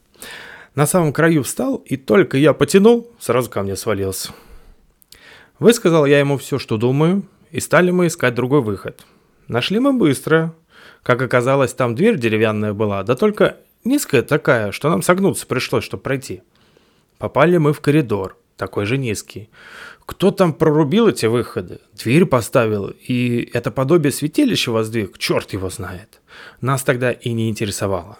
На 0.74 0.86
самом 0.86 1.12
краю 1.12 1.42
встал, 1.42 1.76
и 1.76 1.96
только 1.96 2.38
я 2.38 2.52
потянул, 2.52 3.10
сразу 3.18 3.50
ко 3.50 3.62
мне 3.62 3.76
свалился. 3.76 4.32
Высказал 5.58 6.06
я 6.06 6.20
ему 6.20 6.38
все, 6.38 6.58
что 6.58 6.76
думаю, 6.76 7.24
и 7.50 7.60
стали 7.60 7.90
мы 7.90 8.06
искать 8.06 8.34
другой 8.34 8.62
выход. 8.62 9.04
Нашли 9.48 9.80
мы 9.80 9.92
быстро. 9.92 10.54
Как 11.02 11.20
оказалось, 11.20 11.72
там 11.72 11.94
дверь 11.94 12.18
деревянная 12.18 12.72
была, 12.72 13.02
да 13.02 13.16
только 13.16 13.56
низкая 13.84 14.22
такая, 14.22 14.70
что 14.70 14.88
нам 14.88 15.02
согнуться 15.02 15.46
пришлось, 15.46 15.84
чтобы 15.84 16.02
пройти. 16.02 16.42
Попали 17.18 17.56
мы 17.56 17.72
в 17.72 17.80
коридор, 17.80 18.36
такой 18.56 18.86
же 18.86 18.96
низкий. 18.96 19.50
Кто 20.06 20.30
там 20.30 20.52
прорубил 20.52 21.08
эти 21.08 21.26
выходы? 21.26 21.78
Дверь 21.92 22.26
поставил, 22.26 22.88
и 22.88 23.48
это 23.52 23.70
подобие 23.70 24.12
святилища 24.12 24.72
воздвиг, 24.72 25.18
черт 25.18 25.52
его 25.52 25.70
знает. 25.70 26.20
Нас 26.60 26.82
тогда 26.82 27.12
и 27.12 27.32
не 27.32 27.48
интересовало. 27.48 28.18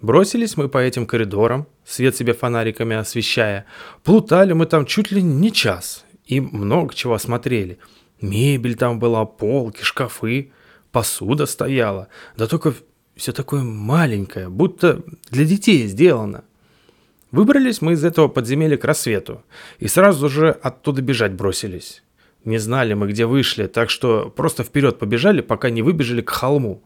Бросились 0.00 0.56
мы 0.56 0.68
по 0.68 0.78
этим 0.78 1.06
коридорам, 1.06 1.66
свет 1.84 2.16
себе 2.16 2.34
фонариками 2.34 2.96
освещая. 2.96 3.64
Плутали 4.04 4.52
мы 4.52 4.66
там 4.66 4.84
чуть 4.84 5.10
ли 5.10 5.22
не 5.22 5.50
час, 5.50 6.04
и 6.26 6.40
много 6.40 6.94
чего 6.94 7.14
осмотрели. 7.14 7.78
Мебель 8.20 8.76
там 8.76 8.98
была, 8.98 9.24
полки, 9.24 9.82
шкафы, 9.82 10.52
посуда 10.92 11.46
стояла. 11.46 12.08
Да 12.36 12.46
только 12.46 12.74
все 13.16 13.32
такое 13.32 13.62
маленькое, 13.62 14.48
будто 14.48 15.02
для 15.30 15.44
детей 15.44 15.86
сделано. 15.86 16.44
Выбрались 17.36 17.82
мы 17.82 17.92
из 17.92 18.02
этого 18.02 18.28
подземелья 18.28 18.78
к 18.78 18.84
рассвету, 18.86 19.44
и 19.78 19.88
сразу 19.88 20.30
же 20.30 20.48
оттуда 20.48 21.02
бежать 21.02 21.34
бросились. 21.34 22.02
Не 22.46 22.56
знали 22.56 22.94
мы, 22.94 23.08
где 23.08 23.26
вышли, 23.26 23.66
так 23.66 23.90
что 23.90 24.32
просто 24.34 24.64
вперед 24.64 24.98
побежали, 24.98 25.42
пока 25.42 25.68
не 25.68 25.82
выбежали 25.82 26.22
к 26.22 26.30
холму. 26.30 26.82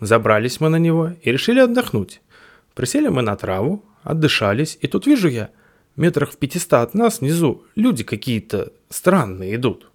Забрались 0.00 0.60
мы 0.60 0.70
на 0.70 0.76
него 0.76 1.10
и 1.20 1.30
решили 1.30 1.60
отдохнуть. 1.60 2.22
Присели 2.74 3.08
мы 3.08 3.20
на 3.20 3.36
траву, 3.36 3.84
отдышались, 4.02 4.78
и 4.80 4.86
тут 4.86 5.06
вижу 5.06 5.28
я, 5.28 5.50
метрах 5.96 6.32
в 6.32 6.38
пятиста 6.38 6.80
от 6.80 6.94
нас 6.94 7.20
внизу 7.20 7.64
люди 7.76 8.02
какие-то 8.02 8.72
странные 8.88 9.56
идут. 9.56 9.90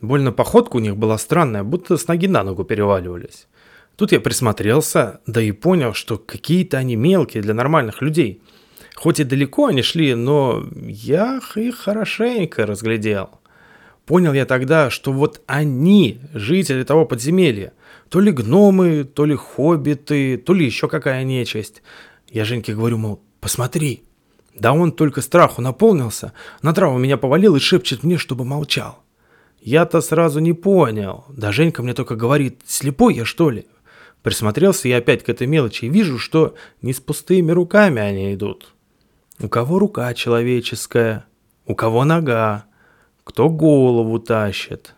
Больно 0.00 0.32
походка 0.32 0.76
у 0.76 0.80
них 0.80 0.96
была 0.96 1.18
странная, 1.18 1.64
будто 1.64 1.98
с 1.98 2.08
ноги 2.08 2.28
на 2.28 2.44
ногу 2.44 2.64
переваливались. 2.64 3.46
Тут 3.94 4.12
я 4.12 4.20
присмотрелся, 4.20 5.20
да 5.26 5.42
и 5.42 5.52
понял, 5.52 5.92
что 5.92 6.16
какие-то 6.16 6.78
они 6.78 6.96
мелкие 6.96 7.42
для 7.42 7.52
нормальных 7.52 8.00
людей– 8.00 8.40
Хоть 8.98 9.20
и 9.20 9.24
далеко 9.24 9.66
они 9.66 9.82
шли, 9.82 10.16
но 10.16 10.66
я 10.74 11.40
их 11.54 11.76
хорошенько 11.76 12.66
разглядел. 12.66 13.30
Понял 14.06 14.32
я 14.32 14.44
тогда, 14.44 14.90
что 14.90 15.12
вот 15.12 15.40
они, 15.46 16.20
жители 16.34 16.82
того 16.82 17.04
подземелья, 17.04 17.74
то 18.08 18.18
ли 18.18 18.32
гномы, 18.32 19.04
то 19.04 19.24
ли 19.24 19.36
хоббиты, 19.36 20.36
то 20.36 20.52
ли 20.52 20.66
еще 20.66 20.88
какая 20.88 21.22
нечисть. 21.22 21.80
Я 22.28 22.44
Женьке 22.44 22.74
говорю, 22.74 22.98
мол, 22.98 23.22
посмотри. 23.40 24.02
Да 24.56 24.72
он 24.72 24.90
только 24.90 25.20
страху 25.20 25.62
наполнился, 25.62 26.32
на 26.62 26.74
траву 26.74 26.98
меня 26.98 27.16
повалил 27.16 27.54
и 27.54 27.60
шепчет 27.60 28.02
мне, 28.02 28.18
чтобы 28.18 28.44
молчал. 28.44 29.04
Я-то 29.60 30.00
сразу 30.00 30.40
не 30.40 30.54
понял. 30.54 31.24
Да 31.28 31.52
Женька 31.52 31.84
мне 31.84 31.94
только 31.94 32.16
говорит, 32.16 32.62
слепой 32.66 33.14
я 33.14 33.24
что 33.24 33.50
ли? 33.50 33.68
Присмотрелся 34.24 34.88
я 34.88 34.96
опять 34.96 35.22
к 35.22 35.28
этой 35.28 35.46
мелочи 35.46 35.84
и 35.84 35.88
вижу, 35.88 36.18
что 36.18 36.56
не 36.82 36.92
с 36.92 36.98
пустыми 36.98 37.52
руками 37.52 38.02
они 38.02 38.34
идут. 38.34 38.74
У 39.40 39.48
кого 39.48 39.78
рука 39.78 40.12
человеческая, 40.14 41.24
у 41.64 41.76
кого 41.76 42.04
нога, 42.04 42.64
кто 43.22 43.48
голову 43.48 44.18
тащит. 44.18 44.94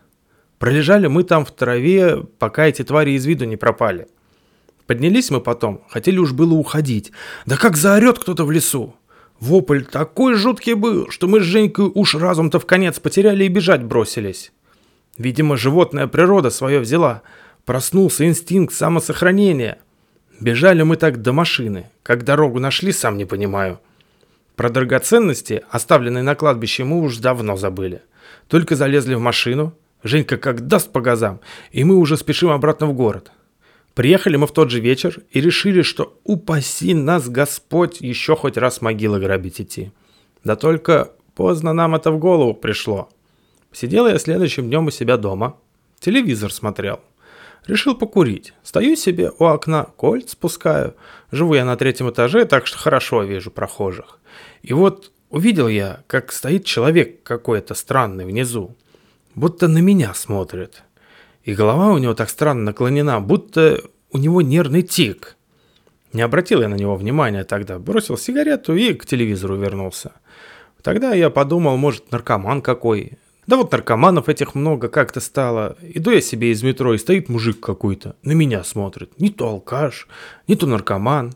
Пролежали 0.58 1.08
мы 1.08 1.24
там 1.24 1.44
в 1.44 1.50
траве, 1.50 2.22
пока 2.38 2.66
эти 2.66 2.82
твари 2.82 3.10
из 3.10 3.26
виду 3.26 3.44
не 3.44 3.56
пропали. 3.56 4.06
Поднялись 4.86 5.30
мы 5.30 5.40
потом, 5.40 5.82
хотели 5.90 6.18
уж 6.18 6.32
было 6.32 6.54
уходить. 6.54 7.12
Да 7.44 7.58
как 7.58 7.76
заорет 7.76 8.18
кто-то 8.18 8.46
в 8.46 8.50
лесу. 8.50 8.94
Вопль 9.40 9.84
такой 9.84 10.34
жуткий 10.34 10.74
был, 10.74 11.10
что 11.10 11.28
мы 11.28 11.40
с 11.40 11.44
Женькой 11.44 11.90
уж 11.94 12.14
разум-то 12.14 12.58
в 12.58 12.66
конец 12.66 12.98
потеряли 12.98 13.44
и 13.44 13.48
бежать 13.48 13.82
бросились. 13.82 14.52
Видимо, 15.18 15.58
животная 15.58 16.06
природа 16.06 16.48
свое 16.48 16.78
взяла. 16.80 17.22
Проснулся 17.66 18.26
инстинкт 18.26 18.74
самосохранения. 18.74 19.78
Бежали 20.40 20.82
мы 20.82 20.96
так 20.96 21.20
до 21.20 21.32
машины. 21.32 21.90
Как 22.02 22.24
дорогу 22.24 22.58
нашли, 22.58 22.92
сам 22.92 23.18
не 23.18 23.26
понимаю. 23.26 23.80
Про 24.60 24.68
драгоценности, 24.68 25.62
оставленные 25.70 26.22
на 26.22 26.34
кладбище, 26.34 26.84
мы 26.84 27.00
уж 27.00 27.16
давно 27.16 27.56
забыли. 27.56 28.02
Только 28.46 28.76
залезли 28.76 29.14
в 29.14 29.18
машину, 29.18 29.74
Женька 30.02 30.36
как 30.36 30.66
даст 30.66 30.92
по 30.92 31.00
газам, 31.00 31.40
и 31.72 31.82
мы 31.82 31.96
уже 31.96 32.18
спешим 32.18 32.50
обратно 32.50 32.86
в 32.86 32.92
город. 32.92 33.32
Приехали 33.94 34.36
мы 34.36 34.46
в 34.46 34.52
тот 34.52 34.70
же 34.70 34.80
вечер 34.80 35.22
и 35.30 35.40
решили, 35.40 35.80
что 35.80 36.20
упаси 36.24 36.92
нас 36.92 37.26
Господь 37.30 38.02
еще 38.02 38.36
хоть 38.36 38.58
раз 38.58 38.82
могилы 38.82 39.18
грабить 39.18 39.62
идти. 39.62 39.92
Да 40.44 40.56
только 40.56 41.10
поздно 41.34 41.72
нам 41.72 41.94
это 41.94 42.10
в 42.10 42.18
голову 42.18 42.52
пришло. 42.52 43.08
Сидел 43.72 44.08
я 44.08 44.18
следующим 44.18 44.68
днем 44.68 44.88
у 44.88 44.90
себя 44.90 45.16
дома, 45.16 45.56
телевизор 46.00 46.52
смотрел. 46.52 47.00
Решил 47.66 47.94
покурить. 47.94 48.54
Стою 48.62 48.96
себе 48.96 49.30
у 49.38 49.44
окна, 49.44 49.84
кольт 49.96 50.30
спускаю. 50.30 50.94
Живу 51.30 51.54
я 51.54 51.64
на 51.64 51.76
третьем 51.76 52.10
этаже, 52.10 52.44
так 52.44 52.66
что 52.66 52.78
хорошо 52.78 53.22
вижу 53.22 53.50
прохожих. 53.50 54.18
И 54.62 54.72
вот 54.72 55.12
увидел 55.28 55.68
я, 55.68 56.02
как 56.06 56.32
стоит 56.32 56.64
человек 56.64 57.22
какой-то 57.22 57.74
странный 57.74 58.24
внизу, 58.24 58.76
будто 59.34 59.68
на 59.68 59.78
меня 59.78 60.14
смотрит. 60.14 60.82
И 61.44 61.54
голова 61.54 61.92
у 61.92 61.98
него 61.98 62.14
так 62.14 62.28
странно 62.28 62.64
наклонена, 62.64 63.20
будто 63.20 63.80
у 64.12 64.18
него 64.18 64.42
нервный 64.42 64.82
тик. 64.82 65.36
Не 66.12 66.22
обратил 66.22 66.60
я 66.60 66.68
на 66.68 66.74
него 66.74 66.96
внимания 66.96 67.44
тогда, 67.44 67.78
бросил 67.78 68.18
сигарету 68.18 68.74
и 68.74 68.94
к 68.94 69.06
телевизору 69.06 69.56
вернулся. 69.56 70.12
Тогда 70.82 71.12
я 71.12 71.30
подумал, 71.30 71.76
может, 71.76 72.10
наркоман 72.10 72.62
какой. 72.62 73.12
Да 73.50 73.56
вот 73.56 73.72
наркоманов 73.72 74.28
этих 74.28 74.54
много 74.54 74.86
как-то 74.88 75.18
стало. 75.18 75.76
Иду 75.82 76.12
я 76.12 76.20
себе 76.20 76.52
из 76.52 76.62
метро, 76.62 76.94
и 76.94 76.98
стоит 76.98 77.28
мужик 77.28 77.58
какой-то, 77.58 78.14
на 78.22 78.30
меня 78.30 78.62
смотрит. 78.62 79.18
Не 79.18 79.28
то 79.28 79.48
алкаш, 79.48 80.06
не 80.46 80.54
то 80.54 80.68
наркоман. 80.68 81.32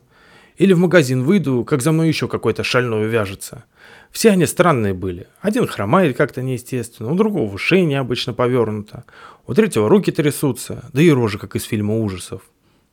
Или 0.57 0.75
в 0.75 0.79
магазин 0.79 1.25
выйду, 1.25 1.65
как 1.65 1.83
за 1.83 1.91
мной 1.91 2.07
еще 2.07 2.29
какой-то 2.29 2.63
шальной 2.63 3.07
увяжется. 3.07 3.65
Все 4.13 4.31
они 4.31 4.47
странные 4.47 4.95
были. 4.95 5.27
Один 5.41 5.67
хромает 5.67 6.17
как-то 6.17 6.41
неестественно, 6.41 7.11
у 7.11 7.17
другого 7.17 7.59
шея 7.59 7.85
необычно 7.85 8.33
повернута, 8.33 9.03
у 9.49 9.55
третьего 9.55 9.89
руки 9.89 10.13
трясутся, 10.13 10.89
да 10.93 11.03
и 11.03 11.11
рожи, 11.11 11.39
как 11.39 11.57
из 11.57 11.65
фильма 11.65 11.99
ужасов. 11.99 12.43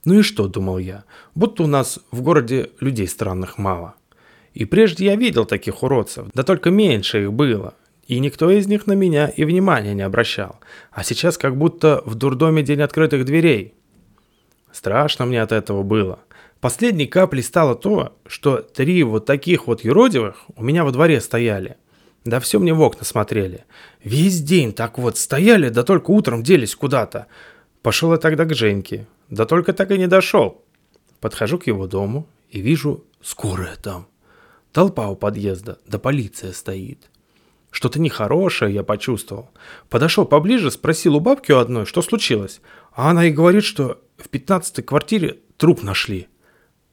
Ну 0.04 0.18
и 0.18 0.22
что, 0.24 0.48
думал 0.48 0.80
я, 0.80 1.04
будто 1.36 1.62
у 1.62 1.68
нас 1.68 2.00
в 2.10 2.24
городе 2.24 2.72
людей 2.80 3.08
странных 3.08 3.60
мало. 3.60 3.94
И 4.56 4.66
прежде 4.66 5.06
я 5.06 5.16
видел 5.16 5.46
таких 5.46 5.84
уродцев, 5.84 6.26
да 6.34 6.42
только 6.42 6.72
меньше 6.72 7.22
их 7.22 7.34
было. 7.34 7.76
И 8.12 8.20
никто 8.20 8.52
из 8.52 8.68
них 8.68 8.88
на 8.88 8.92
меня 8.92 9.30
и 9.30 9.46
внимания 9.46 9.94
не 9.94 10.02
обращал. 10.02 10.60
А 10.92 11.02
сейчас 11.02 11.38
как 11.38 11.56
будто 11.56 12.04
в 12.06 12.16
дурдоме 12.16 12.62
день 12.62 12.82
открытых 12.82 13.24
дверей. 13.24 13.74
Страшно 14.74 15.26
мне 15.26 15.42
от 15.42 15.54
этого 15.54 15.82
было. 15.82 16.20
Последней 16.60 17.08
каплей 17.08 17.42
стало 17.42 17.74
то, 17.74 18.18
что 18.28 18.58
три 18.58 19.02
вот 19.04 19.26
таких 19.26 19.66
вот 19.66 19.86
юродивых 19.86 20.44
у 20.58 20.62
меня 20.62 20.84
во 20.84 20.92
дворе 20.92 21.22
стояли. 21.22 21.78
Да 22.26 22.42
все 22.42 22.60
мне 22.60 22.74
в 22.74 22.82
окна 22.82 23.06
смотрели. 23.06 23.64
Весь 24.04 24.42
день 24.42 24.74
так 24.74 24.98
вот 24.98 25.18
стояли, 25.18 25.70
да 25.70 25.84
только 25.84 26.12
утром 26.12 26.44
делись 26.44 26.76
куда-то. 26.76 27.28
Пошел 27.82 28.12
я 28.12 28.18
тогда 28.18 28.44
к 28.44 28.54
Женьке, 28.54 29.08
да 29.30 29.46
только 29.46 29.72
так 29.72 29.90
и 29.90 29.98
не 29.98 30.08
дошел. 30.08 30.66
Подхожу 31.22 31.60
к 31.60 31.68
его 31.68 31.88
дому 31.88 32.28
и 32.50 32.60
вижу 32.60 33.06
скорая 33.22 33.78
там. 33.78 34.06
Толпа 34.74 35.08
у 35.08 35.16
подъезда, 35.16 35.80
да 35.88 35.98
полиция 35.98 36.52
стоит. 36.52 37.11
Что-то 37.72 38.00
нехорошее 38.00 38.74
я 38.74 38.84
почувствовал. 38.84 39.50
Подошел 39.90 40.26
поближе, 40.26 40.70
спросил 40.70 41.16
у 41.16 41.20
бабки 41.22 41.54
у 41.54 41.58
одной, 41.58 41.86
что 41.86 42.02
случилось. 42.02 42.62
А 42.94 43.10
она 43.10 43.26
и 43.26 43.32
говорит, 43.32 43.64
что 43.64 44.02
в 44.18 44.28
пятнадцатой 44.30 44.84
квартире 44.84 45.40
труп 45.58 45.82
нашли. 45.82 46.28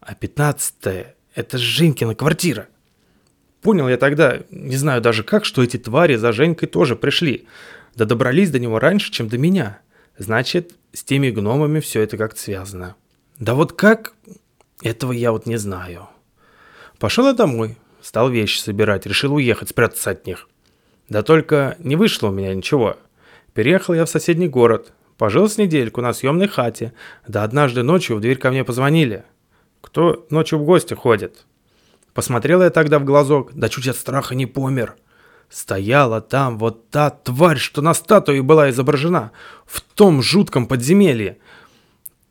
А 0.00 0.14
пятнадцатая– 0.14 1.16
это 1.34 1.58
Женькина 1.58 2.14
квартира. 2.14 2.68
Понял 3.60 3.88
я 3.88 3.96
тогда, 3.96 4.38
не 4.50 4.76
знаю 4.76 5.02
даже 5.02 5.24
как, 5.24 5.44
что 5.44 5.64
эти 5.64 5.76
твари 5.76 6.14
за 6.14 6.32
Женькой 6.32 6.68
тоже 6.68 6.94
пришли. 6.94 7.48
Да 7.96 8.04
добрались 8.04 8.50
до 8.50 8.60
него 8.60 8.78
раньше, 8.78 9.10
чем 9.10 9.28
до 9.28 9.36
меня. 9.36 9.80
Значит, 10.16 10.74
с 10.92 11.02
теми 11.02 11.30
гномами 11.30 11.80
все 11.80 12.02
это 12.02 12.16
как-то 12.16 12.40
связано. 12.40 12.94
Да 13.40 13.54
вот 13.54 13.72
как, 13.72 14.14
этого 14.82 15.10
я 15.10 15.32
вот 15.32 15.46
не 15.46 15.56
знаю. 15.56 16.08
Пошел 17.00 17.26
я 17.26 17.32
домой, 17.32 17.76
стал 18.00 18.30
вещи 18.30 18.60
собирать, 18.60 19.06
решил 19.06 19.34
уехать, 19.34 19.70
спрятаться 19.70 20.10
от 20.10 20.24
них. 20.24 20.47
Да 21.08 21.22
только 21.22 21.76
не 21.78 21.96
вышло 21.96 22.28
у 22.28 22.32
меня 22.32 22.54
ничего. 22.54 22.96
Переехал 23.54 23.94
я 23.94 24.04
в 24.04 24.10
соседний 24.10 24.48
город, 24.48 24.92
пожил 25.16 25.48
с 25.48 25.58
недельку 25.58 26.00
на 26.00 26.12
съемной 26.12 26.48
хате, 26.48 26.92
да 27.26 27.42
однажды 27.42 27.82
ночью 27.82 28.16
в 28.16 28.20
дверь 28.20 28.38
ко 28.38 28.50
мне 28.50 28.64
позвонили. 28.64 29.24
Кто 29.80 30.26
ночью 30.30 30.58
в 30.58 30.64
гости 30.64 30.94
ходит? 30.94 31.46
Посмотрел 32.12 32.62
я 32.62 32.70
тогда 32.70 32.98
в 32.98 33.04
глазок, 33.04 33.52
да 33.54 33.68
чуть 33.68 33.88
от 33.88 33.96
страха 33.96 34.34
не 34.34 34.46
помер. 34.46 34.96
Стояла 35.48 36.20
там 36.20 36.58
вот 36.58 36.90
та 36.90 37.10
тварь, 37.10 37.56
что 37.56 37.80
на 37.80 37.94
статуе 37.94 38.42
была 38.42 38.68
изображена, 38.70 39.32
в 39.64 39.80
том 39.80 40.20
жутком 40.20 40.66
подземелье. 40.66 41.38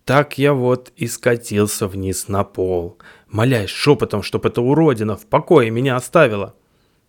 Так 0.05 0.37
я 0.37 0.53
вот 0.53 0.91
и 0.95 1.07
скатился 1.07 1.87
вниз 1.87 2.27
на 2.27 2.43
пол, 2.43 2.99
молясь 3.27 3.69
шепотом, 3.69 4.21
чтоб 4.21 4.45
эта 4.45 4.61
уродина 4.61 5.17
в 5.17 5.25
покое 5.25 5.71
меня 5.71 5.95
оставила. 5.95 6.53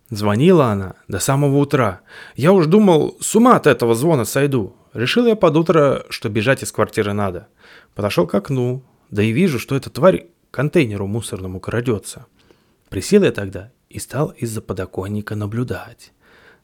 Звонила 0.09 0.67
она 0.67 0.95
до 1.07 1.19
самого 1.19 1.57
утра. 1.57 2.01
Я 2.35 2.51
уж 2.51 2.65
думал, 2.65 3.17
с 3.19 3.35
ума 3.35 3.55
от 3.55 3.67
этого 3.67 3.93
звона 3.93 4.25
сойду. 4.25 4.75
Решил 4.93 5.27
я 5.27 5.35
под 5.35 5.55
утро, 5.55 6.05
что 6.09 6.29
бежать 6.29 6.63
из 6.63 6.71
квартиры 6.71 7.13
надо. 7.13 7.47
Подошел 7.93 8.25
к 8.25 8.33
окну, 8.33 8.83
да 9.11 9.21
и 9.21 9.31
вижу, 9.31 9.59
что 9.59 9.75
эта 9.75 9.91
тварь 9.91 10.27
контейнеру 10.49 11.05
мусорному 11.05 11.59
крадется. 11.59 12.25
Присел 12.89 13.23
я 13.23 13.31
тогда 13.31 13.71
и 13.89 13.99
стал 13.99 14.29
из-за 14.29 14.61
подоконника 14.61 15.35
наблюдать. 15.35 16.11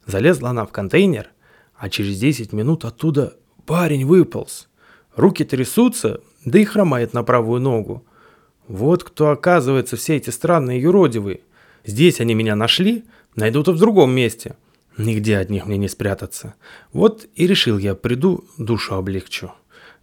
Залезла 0.07 0.49
она 0.49 0.65
в 0.65 0.71
контейнер, 0.71 1.29
а 1.77 1.89
через 1.89 2.17
10 2.17 2.51
минут 2.51 2.83
оттуда 2.83 3.35
парень 3.67 4.05
выполз. 4.05 4.69
Руки 5.15 5.43
трясутся, 5.43 6.21
да 6.45 6.59
и 6.59 6.65
хромает 6.65 7.13
на 7.13 7.23
правую 7.23 7.61
ногу. 7.61 8.05
Вот 8.67 9.03
кто 9.03 9.29
оказывается 9.29 9.97
все 9.97 10.15
эти 10.15 10.31
странные 10.31 10.81
юродивые. 10.81 11.41
Здесь 11.85 12.19
они 12.19 12.33
меня 12.33 12.55
нашли, 12.55 13.05
найдут 13.35 13.67
и 13.67 13.71
в 13.71 13.77
другом 13.77 14.11
месте. 14.11 14.55
Нигде 14.97 15.37
от 15.37 15.49
них 15.49 15.65
мне 15.65 15.77
не 15.77 15.89
спрятаться. 15.89 16.55
Вот 16.93 17.27
и 17.35 17.47
решил 17.47 17.77
я, 17.77 17.95
приду, 17.95 18.45
душу 18.57 18.95
облегчу. 18.95 19.51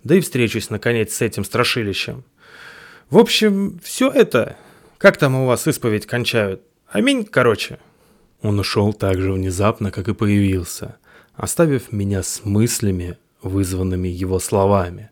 Да 0.05 0.15
и 0.15 0.21
встречусь, 0.21 0.71
наконец, 0.71 1.15
с 1.15 1.23
этим 1.23 1.45
страшилищем. 1.45 2.25
В 3.11 3.19
общем, 3.19 3.79
все 3.83 4.11
это... 4.11 4.57
Как 4.99 5.17
там 5.17 5.35
у 5.35 5.47
вас 5.47 5.67
исповедь 5.67 6.07
кончают? 6.07 6.63
Аминь, 6.87 7.25
короче. 7.25 7.79
Он 8.43 8.59
ушел 8.59 8.93
так 8.93 9.21
же 9.21 9.33
внезапно, 9.33 9.91
как 9.91 10.09
и 10.09 10.15
появился, 10.15 10.97
оставив 11.35 11.91
меня 11.93 12.23
с 12.23 12.45
мыслями, 12.45 13.19
вызванными 13.41 14.09
его 14.09 14.39
словами. 14.39 15.11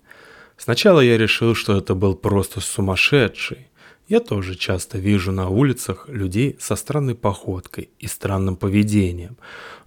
Сначала 0.57 1.01
я 1.01 1.17
решил, 1.17 1.55
что 1.55 1.77
это 1.77 1.95
был 1.95 2.15
просто 2.15 2.61
сумасшедший, 2.61 3.69
я 4.11 4.19
тоже 4.19 4.57
часто 4.57 4.99
вижу 4.99 5.31
на 5.31 5.49
улицах 5.49 6.09
людей 6.09 6.57
со 6.59 6.75
странной 6.75 7.15
походкой 7.15 7.91
и 8.01 8.09
странным 8.09 8.57
поведением, 8.57 9.37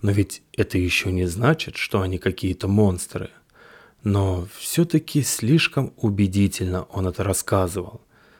но 0.01 0.11
ведь 0.11 0.43
это 0.53 0.77
еще 0.77 1.11
не 1.11 1.25
значит, 1.25 1.75
что 1.75 1.99
они 1.99 2.17
какие-то 2.17 2.69
монстры. 2.69 3.31
Но 4.01 4.47
все-таки 4.57 5.23
слишком 5.23 5.93
убедительно 5.97 6.83
он 6.83 7.05
это 7.05 7.25
рассказывал, 7.25 7.99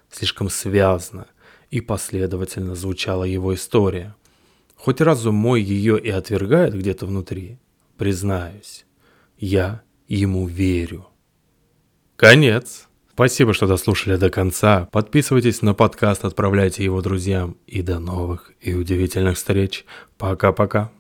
слишком 0.10 0.50
связно 0.50 1.28
и 1.70 1.82
последовательно 1.82 2.76
звучала 2.76 3.26
его 3.26 3.54
история. 3.54 4.16
Хоть 4.76 5.02
разум 5.02 5.36
мой 5.36 5.62
ее 5.62 6.00
и 6.00 6.10
отвергает 6.10 6.74
где-то 6.76 7.06
внутри, 7.06 7.60
признаюсь, 7.98 8.86
я 9.38 9.84
ему 10.08 10.48
верю. 10.48 11.08
Конец. 12.16 12.88
Спасибо, 13.14 13.54
что 13.54 13.68
дослушали 13.68 14.16
до 14.16 14.32
конца. 14.32 14.88
Подписывайтесь 14.92 15.62
на 15.62 15.76
подкаст, 15.76 16.26
отправляйте 16.26 16.84
его 16.84 17.00
друзьям. 17.02 17.58
И 17.68 17.84
до 17.84 18.00
новых 18.00 18.52
и 18.60 18.74
удивительных 18.74 19.38
встреч. 19.38 19.86
Пока-пока. 20.18 20.92